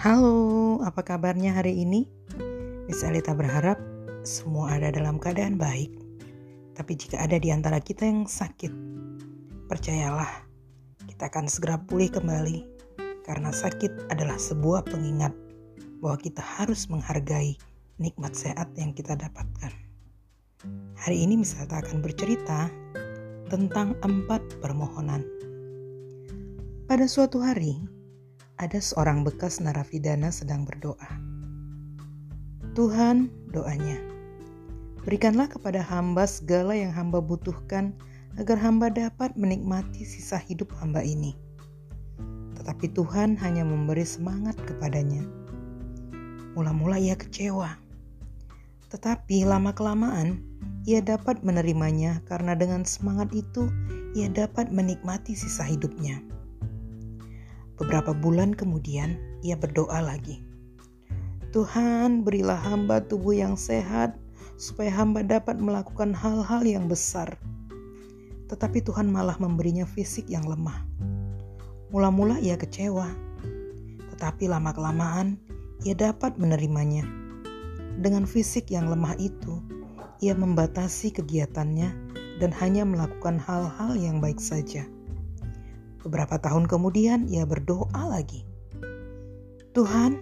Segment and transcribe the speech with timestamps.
[0.00, 2.08] Halo, apa kabarnya hari ini?
[2.88, 3.76] Miss Alita berharap
[4.24, 5.92] semua ada dalam keadaan baik.
[6.72, 8.72] Tapi jika ada di antara kita yang sakit,
[9.68, 10.48] percayalah,
[11.04, 12.64] kita akan segera pulih kembali.
[13.28, 15.36] Karena sakit adalah sebuah pengingat
[16.00, 17.60] bahwa kita harus menghargai
[18.00, 19.72] nikmat sehat yang kita dapatkan.
[20.96, 22.72] Hari ini Miss Alita akan bercerita
[23.52, 25.20] tentang empat permohonan.
[26.88, 27.99] Pada suatu hari,
[28.60, 31.08] ada seorang bekas narapidana sedang berdoa.
[32.76, 33.96] Tuhan, doanya,
[35.00, 37.96] berikanlah kepada hamba segala yang hamba butuhkan
[38.36, 41.32] agar hamba dapat menikmati sisa hidup hamba ini.
[42.60, 45.24] Tetapi Tuhan hanya memberi semangat kepadanya.
[46.52, 47.80] Mula-mula ia kecewa,
[48.92, 50.44] tetapi lama-kelamaan
[50.84, 53.72] ia dapat menerimanya karena dengan semangat itu
[54.12, 56.20] ia dapat menikmati sisa hidupnya.
[57.80, 60.44] Beberapa bulan kemudian, ia berdoa lagi.
[61.56, 64.20] Tuhan, berilah hamba tubuh yang sehat,
[64.60, 67.40] supaya hamba dapat melakukan hal-hal yang besar.
[68.52, 70.84] Tetapi Tuhan malah memberinya fisik yang lemah.
[71.88, 73.08] Mula-mula ia kecewa,
[74.12, 75.40] tetapi lama-kelamaan
[75.80, 77.08] ia dapat menerimanya.
[77.96, 79.64] Dengan fisik yang lemah itu,
[80.20, 81.88] ia membatasi kegiatannya
[82.44, 84.84] dan hanya melakukan hal-hal yang baik saja.
[86.00, 88.48] Beberapa tahun kemudian ia berdoa lagi.
[89.76, 90.16] Tuhan,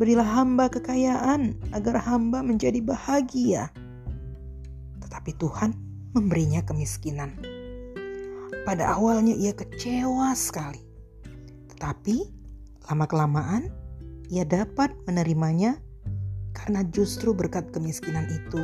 [0.00, 3.68] berilah hamba kekayaan agar hamba menjadi bahagia.
[5.04, 5.76] Tetapi Tuhan
[6.16, 7.36] memberinya kemiskinan.
[8.64, 10.80] Pada awalnya ia kecewa sekali.
[11.74, 12.16] Tetapi
[12.88, 13.68] lama-kelamaan
[14.32, 15.76] ia dapat menerimanya
[16.56, 18.62] karena justru berkat kemiskinan itu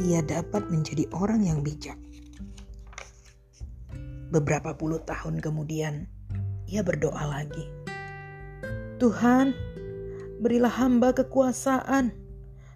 [0.00, 1.98] ia dapat menjadi orang yang bijak.
[4.28, 6.04] Beberapa puluh tahun kemudian,
[6.68, 7.64] ia berdoa lagi.
[9.00, 9.56] Tuhan,
[10.44, 12.12] berilah hamba kekuasaan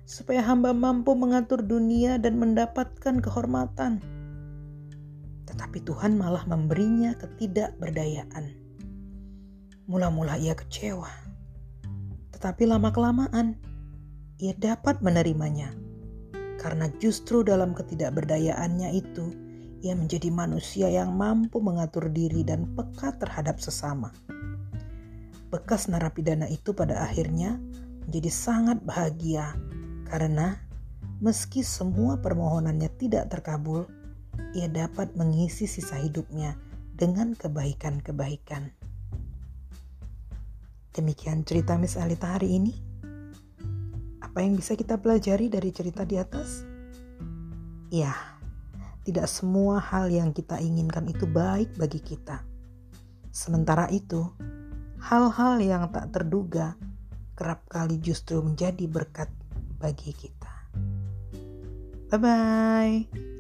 [0.08, 4.00] supaya hamba mampu mengatur dunia dan mendapatkan kehormatan.
[5.44, 8.56] Tetapi Tuhan malah memberinya ketidakberdayaan.
[9.84, 11.10] Mula-mula ia kecewa,
[12.32, 13.60] tetapi lama-kelamaan
[14.40, 15.68] ia dapat menerimanya
[16.56, 19.51] karena justru dalam ketidakberdayaannya itu
[19.82, 24.14] ia menjadi manusia yang mampu mengatur diri dan peka terhadap sesama.
[25.50, 27.58] Bekas narapidana itu pada akhirnya
[28.06, 29.52] menjadi sangat bahagia
[30.06, 30.56] karena
[31.18, 33.90] meski semua permohonannya tidak terkabul,
[34.54, 36.56] ia dapat mengisi sisa hidupnya
[36.94, 38.70] dengan kebaikan-kebaikan.
[40.92, 42.72] Demikian cerita Miss Alita hari ini.
[44.22, 46.64] Apa yang bisa kita pelajari dari cerita di atas?
[47.92, 48.31] Ya,
[49.02, 52.42] tidak semua hal yang kita inginkan itu baik bagi kita.
[53.34, 54.28] Sementara itu,
[55.02, 56.78] hal-hal yang tak terduga
[57.34, 59.28] kerap kali justru menjadi berkat
[59.82, 60.52] bagi kita.
[62.12, 63.31] Bye bye.